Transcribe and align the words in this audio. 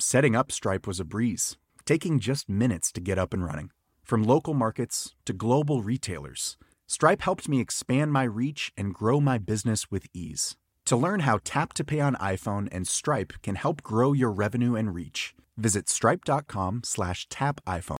Setting 0.00 0.36
up 0.36 0.52
Stripe 0.52 0.86
was 0.86 1.00
a 1.00 1.04
breeze, 1.04 1.56
taking 1.84 2.20
just 2.20 2.48
minutes 2.48 2.92
to 2.92 3.00
get 3.00 3.18
up 3.18 3.34
and 3.34 3.44
running. 3.44 3.70
From 4.04 4.22
local 4.22 4.54
markets 4.54 5.16
to 5.24 5.32
global 5.32 5.82
retailers, 5.82 6.56
Stripe 6.86 7.20
helped 7.20 7.48
me 7.48 7.60
expand 7.60 8.12
my 8.12 8.22
reach 8.22 8.70
and 8.76 8.94
grow 8.94 9.20
my 9.20 9.38
business 9.38 9.90
with 9.90 10.06
ease. 10.14 10.56
To 10.84 10.96
learn 10.96 11.20
how 11.20 11.40
Tap 11.42 11.72
to 11.74 11.84
Pay 11.84 11.98
on 11.98 12.14
iPhone 12.14 12.68
and 12.70 12.86
Stripe 12.86 13.32
can 13.42 13.56
help 13.56 13.82
grow 13.82 14.12
your 14.12 14.30
revenue 14.30 14.76
and 14.76 14.94
reach, 14.94 15.34
visit 15.56 15.88
stripe.com 15.88 16.82
slash 16.84 17.28
tap 17.28 17.60
iPhone. 17.66 17.96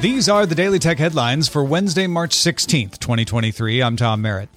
These 0.00 0.28
are 0.28 0.46
the 0.46 0.54
Daily 0.54 0.78
Tech 0.78 0.98
headlines 0.98 1.48
for 1.48 1.64
Wednesday, 1.64 2.06
March 2.06 2.36
16th, 2.36 3.00
2023. 3.00 3.82
I'm 3.82 3.96
Tom 3.96 4.22
Merritt. 4.22 4.48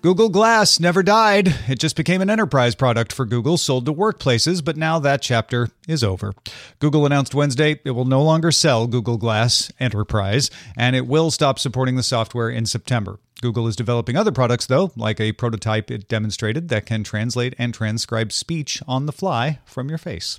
Google 0.00 0.28
Glass 0.28 0.78
never 0.78 1.02
died. 1.02 1.52
It 1.66 1.80
just 1.80 1.96
became 1.96 2.20
an 2.20 2.30
enterprise 2.30 2.76
product 2.76 3.12
for 3.12 3.26
Google 3.26 3.56
sold 3.56 3.84
to 3.86 3.92
workplaces, 3.92 4.64
but 4.64 4.76
now 4.76 5.00
that 5.00 5.20
chapter 5.20 5.70
is 5.88 6.04
over. 6.04 6.34
Google 6.78 7.04
announced 7.04 7.34
Wednesday 7.34 7.80
it 7.84 7.90
will 7.90 8.04
no 8.04 8.22
longer 8.22 8.52
sell 8.52 8.86
Google 8.86 9.16
Glass 9.16 9.72
Enterprise, 9.80 10.52
and 10.76 10.94
it 10.94 11.08
will 11.08 11.32
stop 11.32 11.58
supporting 11.58 11.96
the 11.96 12.04
software 12.04 12.48
in 12.48 12.64
September. 12.64 13.18
Google 13.40 13.66
is 13.66 13.74
developing 13.74 14.14
other 14.14 14.30
products, 14.30 14.66
though, 14.66 14.92
like 14.94 15.18
a 15.18 15.32
prototype 15.32 15.90
it 15.90 16.06
demonstrated 16.06 16.68
that 16.68 16.86
can 16.86 17.02
translate 17.02 17.56
and 17.58 17.74
transcribe 17.74 18.30
speech 18.30 18.80
on 18.86 19.06
the 19.06 19.12
fly 19.12 19.58
from 19.64 19.88
your 19.88 19.98
face. 19.98 20.38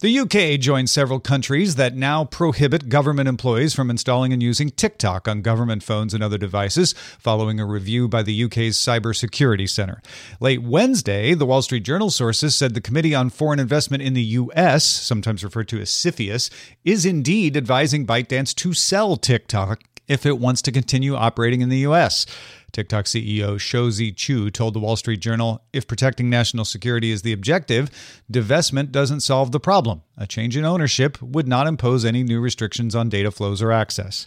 The 0.00 0.18
UK 0.18 0.58
joined 0.58 0.88
several 0.88 1.20
countries 1.20 1.74
that 1.74 1.94
now 1.94 2.24
prohibit 2.24 2.88
government 2.88 3.28
employees 3.28 3.74
from 3.74 3.90
installing 3.90 4.32
and 4.32 4.42
using 4.42 4.70
TikTok 4.70 5.28
on 5.28 5.42
government 5.42 5.82
phones 5.82 6.14
and 6.14 6.24
other 6.24 6.38
devices, 6.38 6.94
following 7.18 7.60
a 7.60 7.66
review 7.66 8.08
by 8.08 8.22
the 8.22 8.44
UK's 8.44 8.78
Cybersecurity 8.78 9.68
Centre. 9.68 10.00
Late 10.40 10.62
Wednesday, 10.62 11.34
the 11.34 11.44
Wall 11.44 11.60
Street 11.60 11.82
Journal 11.82 12.08
sources 12.08 12.56
said 12.56 12.72
the 12.72 12.80
Committee 12.80 13.14
on 13.14 13.28
Foreign 13.28 13.60
Investment 13.60 14.02
in 14.02 14.14
the 14.14 14.22
US, 14.22 14.86
sometimes 14.86 15.44
referred 15.44 15.68
to 15.68 15.82
as 15.82 15.90
CFIUS, 15.90 16.48
is 16.82 17.04
indeed 17.04 17.54
advising 17.54 18.06
ByteDance 18.06 18.54
to 18.54 18.72
sell 18.72 19.18
TikTok 19.18 19.82
if 20.10 20.26
it 20.26 20.40
wants 20.40 20.60
to 20.60 20.72
continue 20.72 21.14
operating 21.14 21.60
in 21.60 21.68
the 21.68 21.86
US. 21.86 22.26
TikTok 22.72 23.04
CEO 23.04 23.58
Shou 23.58 23.90
Chew 24.12 24.50
told 24.50 24.74
the 24.74 24.80
Wall 24.80 24.96
Street 24.96 25.20
Journal 25.20 25.62
if 25.72 25.86
protecting 25.86 26.28
national 26.28 26.64
security 26.64 27.12
is 27.12 27.22
the 27.22 27.32
objective, 27.32 27.90
divestment 28.30 28.90
doesn't 28.90 29.20
solve 29.20 29.52
the 29.52 29.60
problem. 29.60 30.02
A 30.18 30.26
change 30.26 30.56
in 30.56 30.64
ownership 30.64 31.22
would 31.22 31.46
not 31.46 31.68
impose 31.68 32.04
any 32.04 32.24
new 32.24 32.40
restrictions 32.40 32.94
on 32.94 33.08
data 33.08 33.30
flows 33.30 33.62
or 33.62 33.70
access. 33.70 34.26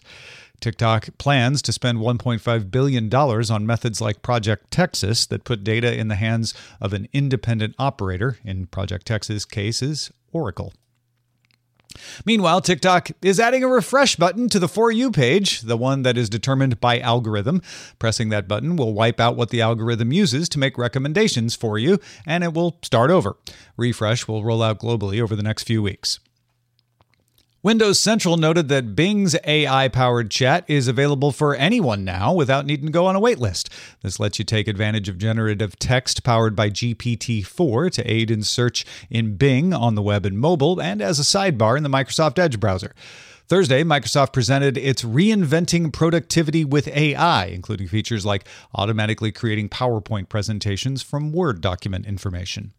TikTok 0.60 1.08
plans 1.18 1.60
to 1.60 1.72
spend 1.72 1.98
$1.5 1.98 2.70
billion 2.70 3.14
on 3.14 3.66
methods 3.66 4.00
like 4.00 4.22
Project 4.22 4.70
Texas 4.70 5.26
that 5.26 5.44
put 5.44 5.64
data 5.64 5.94
in 5.94 6.08
the 6.08 6.14
hands 6.14 6.54
of 6.80 6.94
an 6.94 7.08
independent 7.12 7.74
operator. 7.78 8.38
In 8.42 8.66
Project 8.66 9.06
Texas' 9.06 9.44
cases, 9.44 10.10
Oracle. 10.32 10.72
Meanwhile, 12.24 12.62
TikTok 12.62 13.10
is 13.22 13.40
adding 13.40 13.62
a 13.62 13.68
refresh 13.68 14.16
button 14.16 14.48
to 14.48 14.58
the 14.58 14.68
For 14.68 14.90
You 14.90 15.10
page, 15.10 15.62
the 15.62 15.76
one 15.76 16.02
that 16.02 16.18
is 16.18 16.28
determined 16.28 16.80
by 16.80 16.98
algorithm. 17.00 17.62
Pressing 17.98 18.28
that 18.30 18.48
button 18.48 18.76
will 18.76 18.94
wipe 18.94 19.20
out 19.20 19.36
what 19.36 19.50
the 19.50 19.60
algorithm 19.60 20.12
uses 20.12 20.48
to 20.50 20.58
make 20.58 20.78
recommendations 20.78 21.54
for 21.54 21.78
you, 21.78 21.98
and 22.26 22.44
it 22.44 22.54
will 22.54 22.78
start 22.82 23.10
over. 23.10 23.36
Refresh 23.76 24.28
will 24.28 24.44
roll 24.44 24.62
out 24.62 24.80
globally 24.80 25.20
over 25.20 25.36
the 25.36 25.42
next 25.42 25.64
few 25.64 25.82
weeks. 25.82 26.18
Windows 27.64 27.98
Central 27.98 28.36
noted 28.36 28.68
that 28.68 28.94
Bing's 28.94 29.34
AI 29.42 29.88
powered 29.88 30.30
chat 30.30 30.66
is 30.68 30.86
available 30.86 31.32
for 31.32 31.54
anyone 31.54 32.04
now 32.04 32.30
without 32.30 32.66
needing 32.66 32.84
to 32.84 32.92
go 32.92 33.06
on 33.06 33.16
a 33.16 33.20
waitlist. 33.22 33.70
This 34.02 34.20
lets 34.20 34.38
you 34.38 34.44
take 34.44 34.68
advantage 34.68 35.08
of 35.08 35.16
generative 35.16 35.78
text 35.78 36.22
powered 36.24 36.54
by 36.54 36.68
GPT 36.68 37.42
4 37.42 37.88
to 37.88 38.04
aid 38.04 38.30
in 38.30 38.42
search 38.42 38.84
in 39.08 39.36
Bing 39.36 39.72
on 39.72 39.94
the 39.94 40.02
web 40.02 40.26
and 40.26 40.38
mobile, 40.38 40.78
and 40.78 41.00
as 41.00 41.18
a 41.18 41.22
sidebar 41.22 41.74
in 41.78 41.82
the 41.82 41.88
Microsoft 41.88 42.38
Edge 42.38 42.60
browser. 42.60 42.94
Thursday, 43.48 43.82
Microsoft 43.82 44.34
presented 44.34 44.76
its 44.76 45.02
Reinventing 45.02 45.90
Productivity 45.90 46.66
with 46.66 46.88
AI, 46.88 47.46
including 47.46 47.88
features 47.88 48.26
like 48.26 48.46
automatically 48.74 49.32
creating 49.32 49.70
PowerPoint 49.70 50.28
presentations 50.28 51.02
from 51.02 51.32
Word 51.32 51.62
document 51.62 52.04
information. 52.04 52.74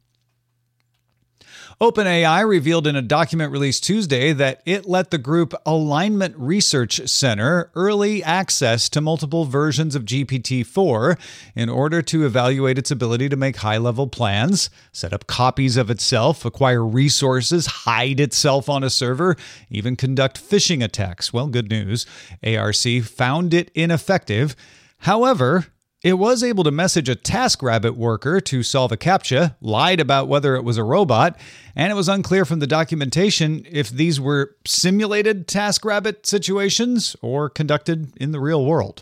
OpenAI 1.81 2.47
revealed 2.47 2.87
in 2.87 2.95
a 2.95 3.01
document 3.01 3.51
released 3.51 3.83
Tuesday 3.83 4.31
that 4.31 4.61
it 4.65 4.87
let 4.87 5.11
the 5.11 5.17
group 5.17 5.53
Alignment 5.65 6.33
Research 6.37 7.01
Center 7.05 7.69
early 7.75 8.23
access 8.23 8.87
to 8.87 9.01
multiple 9.01 9.43
versions 9.43 9.93
of 9.93 10.05
GPT 10.05 10.65
4 10.65 11.17
in 11.53 11.67
order 11.67 12.01
to 12.01 12.25
evaluate 12.25 12.77
its 12.77 12.91
ability 12.91 13.27
to 13.27 13.35
make 13.35 13.57
high 13.57 13.77
level 13.77 14.07
plans, 14.07 14.69
set 14.93 15.11
up 15.11 15.27
copies 15.27 15.75
of 15.75 15.89
itself, 15.89 16.45
acquire 16.45 16.85
resources, 16.85 17.65
hide 17.65 18.21
itself 18.21 18.69
on 18.69 18.81
a 18.81 18.89
server, 18.89 19.35
even 19.69 19.97
conduct 19.97 20.41
phishing 20.41 20.81
attacks. 20.81 21.33
Well, 21.33 21.47
good 21.47 21.69
news. 21.69 22.05
ARC 22.41 23.03
found 23.03 23.53
it 23.53 23.69
ineffective. 23.75 24.55
However, 24.99 25.65
it 26.05 26.19
was 26.19 26.43
able 26.43 26.63
to 26.63 26.69
message 26.69 27.09
a 27.09 27.15
TaskRabbit 27.15 27.95
worker 27.95 28.39
to 28.39 28.61
solve 28.61 28.91
a 28.91 28.95
CAPTCHA, 28.95 29.55
lied 29.59 29.99
about 29.99 30.27
whether 30.27 30.55
it 30.55 30.61
was 30.61 30.77
a 30.77 30.83
robot, 30.83 31.35
and 31.75 31.91
it 31.91 31.95
was 31.95 32.07
unclear 32.07 32.45
from 32.45 32.59
the 32.59 32.67
documentation 32.67 33.65
if 33.71 33.89
these 33.89 34.19
were 34.19 34.55
simulated 34.67 35.47
TaskRabbit 35.47 36.27
situations 36.27 37.15
or 37.23 37.49
conducted 37.49 38.15
in 38.17 38.33
the 38.33 38.39
real 38.39 38.63
world. 38.63 39.01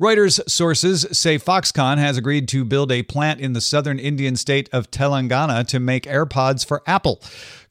Reuters 0.00 0.40
sources 0.48 1.06
say 1.12 1.38
Foxconn 1.38 1.98
has 1.98 2.16
agreed 2.16 2.48
to 2.48 2.64
build 2.64 2.92
a 2.92 3.02
plant 3.02 3.40
in 3.40 3.52
the 3.52 3.60
southern 3.60 3.98
Indian 3.98 4.36
state 4.36 4.68
of 4.72 4.90
Telangana 4.90 5.66
to 5.68 5.80
make 5.80 6.04
AirPods 6.04 6.66
for 6.66 6.82
Apple. 6.86 7.20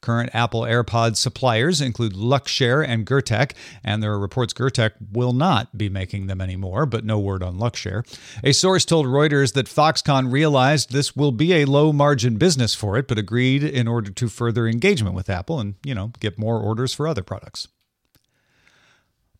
Current 0.00 0.30
Apple 0.32 0.62
AirPods 0.62 1.16
suppliers 1.16 1.80
include 1.80 2.14
Luxshare 2.14 2.86
and 2.86 3.06
Goertek, 3.06 3.52
and 3.82 4.02
there 4.02 4.12
are 4.12 4.18
reports 4.18 4.52
Goertek 4.52 4.92
will 5.12 5.32
not 5.32 5.76
be 5.76 5.88
making 5.88 6.26
them 6.26 6.40
anymore, 6.40 6.86
but 6.86 7.04
no 7.04 7.18
word 7.18 7.42
on 7.42 7.58
Luxshare. 7.58 8.06
A 8.44 8.52
source 8.52 8.84
told 8.84 9.06
Reuters 9.06 9.54
that 9.54 9.66
Foxconn 9.66 10.30
realized 10.30 10.92
this 10.92 11.16
will 11.16 11.32
be 11.32 11.54
a 11.54 11.64
low 11.64 11.92
margin 11.92 12.36
business 12.36 12.74
for 12.74 12.96
it, 12.96 13.08
but 13.08 13.18
agreed 13.18 13.62
in 13.64 13.88
order 13.88 14.10
to 14.10 14.28
further 14.28 14.66
engagement 14.66 15.14
with 15.14 15.30
Apple 15.30 15.58
and, 15.58 15.74
you 15.84 15.94
know, 15.94 16.12
get 16.20 16.38
more 16.38 16.60
orders 16.60 16.94
for 16.94 17.08
other 17.08 17.22
products. 17.22 17.68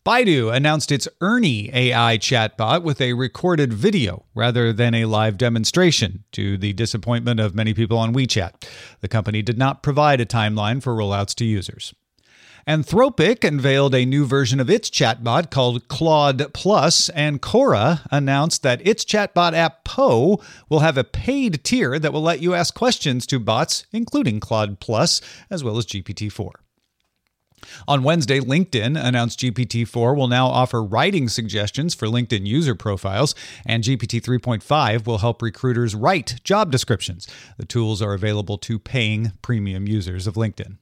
Baidu 0.07 0.55
announced 0.55 0.89
its 0.89 1.09
Ernie 1.19 1.69
AI 1.73 2.17
chatbot 2.17 2.81
with 2.81 3.01
a 3.01 3.11
recorded 3.11 3.73
video 3.73 4.23
rather 4.33 4.71
than 4.71 4.93
a 4.93 5.03
live 5.03 5.37
demonstration, 5.37 6.23
to 6.31 6.57
the 6.57 6.71
disappointment 6.71 7.41
of 7.41 7.53
many 7.53 7.73
people 7.73 7.97
on 7.97 8.13
WeChat. 8.13 8.65
The 9.01 9.09
company 9.09 9.41
did 9.41 9.57
not 9.57 9.83
provide 9.83 10.21
a 10.21 10.25
timeline 10.25 10.81
for 10.81 10.95
rollouts 10.95 11.35
to 11.35 11.45
users. 11.45 11.93
Anthropic 12.65 13.43
unveiled 13.43 13.93
a 13.93 14.05
new 14.05 14.25
version 14.25 14.61
of 14.61 14.69
its 14.69 14.89
chatbot 14.89 15.49
called 15.49 15.89
Claude 15.89 16.53
Plus, 16.53 17.09
and 17.09 17.41
Quora 17.41 18.07
announced 18.09 18.63
that 18.63 18.87
its 18.87 19.03
chatbot 19.03 19.51
app 19.51 19.83
Poe 19.83 20.41
will 20.69 20.79
have 20.79 20.97
a 20.97 21.03
paid 21.03 21.65
tier 21.65 21.99
that 21.99 22.13
will 22.13 22.21
let 22.21 22.41
you 22.41 22.53
ask 22.53 22.73
questions 22.73 23.27
to 23.27 23.39
bots, 23.39 23.85
including 23.91 24.39
Claude 24.39 24.79
Plus, 24.79 25.19
as 25.49 25.65
well 25.65 25.77
as 25.77 25.85
GPT 25.85 26.31
4. 26.31 26.61
On 27.87 28.03
Wednesday, 28.03 28.39
LinkedIn 28.39 29.01
announced 29.01 29.39
GPT 29.39 29.87
4 29.87 30.15
will 30.15 30.27
now 30.27 30.47
offer 30.47 30.83
writing 30.83 31.27
suggestions 31.27 31.93
for 31.93 32.07
LinkedIn 32.07 32.45
user 32.45 32.75
profiles, 32.75 33.35
and 33.65 33.83
GPT 33.83 34.21
3.5 34.21 35.05
will 35.05 35.19
help 35.19 35.41
recruiters 35.41 35.95
write 35.95 36.43
job 36.43 36.71
descriptions. 36.71 37.27
The 37.57 37.65
tools 37.65 38.01
are 38.01 38.13
available 38.13 38.57
to 38.59 38.79
paying 38.79 39.31
premium 39.41 39.87
users 39.87 40.27
of 40.27 40.35
LinkedIn. 40.35 40.77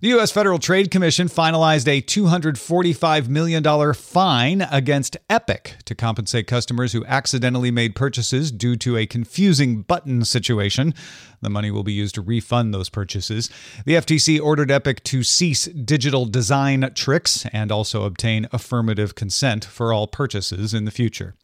The 0.00 0.08
U.S. 0.08 0.30
Federal 0.30 0.58
Trade 0.58 0.90
Commission 0.90 1.28
finalized 1.28 1.88
a 1.88 2.02
$245 2.02 3.28
million 3.28 3.94
fine 3.94 4.62
against 4.70 5.16
Epic 5.30 5.76
to 5.84 5.94
compensate 5.94 6.46
customers 6.46 6.92
who 6.92 7.04
accidentally 7.06 7.70
made 7.70 7.94
purchases 7.94 8.50
due 8.50 8.76
to 8.76 8.96
a 8.96 9.06
confusing 9.06 9.82
button 9.82 10.24
situation. 10.24 10.92
The 11.40 11.50
money 11.50 11.70
will 11.70 11.84
be 11.84 11.92
used 11.92 12.16
to 12.16 12.20
refund 12.20 12.74
those 12.74 12.88
purchases. 12.88 13.48
The 13.84 13.94
FTC 13.94 14.40
ordered 14.40 14.70
Epic 14.70 15.02
to 15.04 15.22
cease 15.22 15.66
digital 15.66 16.26
design 16.26 16.90
tricks 16.94 17.46
and 17.52 17.72
also 17.72 18.04
obtain 18.04 18.48
affirmative 18.52 19.14
consent 19.14 19.64
for 19.64 19.92
all 19.92 20.06
purchases 20.06 20.74
in 20.74 20.84
the 20.84 20.90
future. 20.90 21.34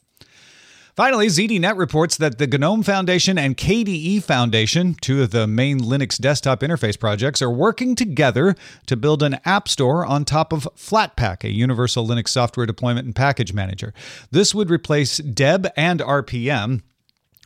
Finally, 0.94 1.28
ZDNet 1.28 1.78
reports 1.78 2.18
that 2.18 2.36
the 2.36 2.46
GNOME 2.46 2.82
Foundation 2.82 3.38
and 3.38 3.56
KDE 3.56 4.22
Foundation, 4.22 4.94
two 5.00 5.22
of 5.22 5.30
the 5.30 5.46
main 5.46 5.80
Linux 5.80 6.18
desktop 6.20 6.60
interface 6.60 7.00
projects, 7.00 7.40
are 7.40 7.50
working 7.50 7.94
together 7.94 8.54
to 8.84 8.94
build 8.94 9.22
an 9.22 9.38
app 9.46 9.68
store 9.68 10.04
on 10.04 10.26
top 10.26 10.52
of 10.52 10.68
Flatpak, 10.76 11.44
a 11.44 11.50
universal 11.50 12.06
Linux 12.06 12.28
software 12.28 12.66
deployment 12.66 13.06
and 13.06 13.16
package 13.16 13.54
manager. 13.54 13.94
This 14.32 14.54
would 14.54 14.70
replace 14.70 15.16
Deb 15.16 15.66
and 15.78 16.00
RPM, 16.00 16.82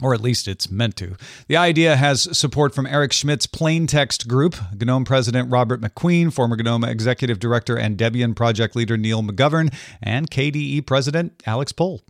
or 0.03 0.13
at 0.13 0.21
least 0.21 0.49
it's 0.49 0.69
meant 0.69 0.97
to. 0.97 1.15
The 1.47 1.57
idea 1.57 1.95
has 1.95 2.37
support 2.37 2.75
from 2.75 2.89
Eric 2.89 3.13
Schmidt's 3.13 3.47
Plain 3.47 3.87
Text 3.87 4.27
Group, 4.27 4.57
GNOME 4.77 5.05
President 5.05 5.53
Robert 5.53 5.81
McQueen, 5.81 6.33
former 6.33 6.57
GNOME 6.57 6.83
Executive 6.83 7.39
Director 7.39 7.77
and 7.79 7.97
Debian 7.97 8.35
project 8.35 8.75
leader 8.75 8.97
Neil 8.97 9.23
McGovern, 9.23 9.73
and 10.03 10.33
KDE 10.33 10.85
President 10.85 11.39
Aleix 11.45 11.77
Pol. 11.77 12.03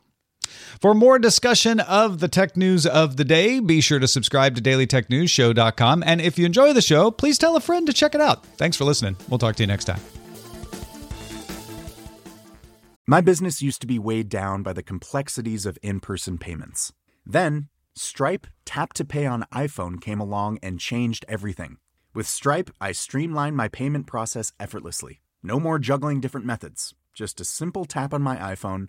For 0.81 0.95
more 0.95 1.19
discussion 1.19 1.81
of 1.81 2.21
the 2.21 2.29
tech 2.29 2.57
news 2.57 2.87
of 2.87 3.17
the 3.17 3.25
day, 3.25 3.61
be 3.61 3.81
sure 3.81 3.99
to 3.99 4.09
subscribe 4.09 4.55
to 4.57 4.63
dailytechnewsshow.com. 4.63 6.03
And 6.07 6.21
if 6.21 6.39
you 6.39 6.47
enjoy 6.47 6.73
the 6.73 6.83
show, 6.83 7.11
please 7.11 7.39
tell 7.39 7.57
a 7.57 7.61
friend 7.61 7.87
to 7.87 7.93
check 7.93 8.15
it 8.15 8.21
out. 8.21 8.45
Thanks 8.57 8.77
for 8.77 8.85
listening. 8.85 9.17
We'll 9.29 9.39
talk 9.39 9.57
to 9.57 9.63
you 9.63 9.67
next 9.67 9.85
time. 9.85 10.01
My 13.07 13.21
business 13.21 13.63
used 13.63 13.81
to 13.83 13.87
be 13.87 14.01
weighed 14.01 14.29
down 14.29 14.65
by 14.65 14.73
the 14.73 14.83
complexities 14.83 15.65
of 15.65 15.79
in 15.81 16.01
person 16.01 16.39
payments. 16.39 16.93
Then, 17.25 17.69
Stripe 17.95 18.49
Tap 18.65 18.93
to 18.95 19.05
Pay 19.05 19.27
on 19.27 19.47
iPhone 19.55 20.01
came 20.01 20.21
along 20.21 20.59
and 20.61 20.81
changed 20.81 21.25
everything. 21.29 21.79
With 22.15 22.27
Stripe, 22.27 22.71
I 22.81 22.93
streamlined 22.93 23.57
my 23.57 23.69
payment 23.69 24.07
process 24.07 24.53
effortlessly. 24.59 25.21
No 25.43 25.61
more 25.61 25.79
juggling 25.79 26.21
different 26.21 26.47
methods, 26.47 26.95
just 27.15 27.41
a 27.41 27.45
simple 27.45 27.85
tap 27.85 28.13
on 28.13 28.23
my 28.23 28.37
iPhone 28.37 28.89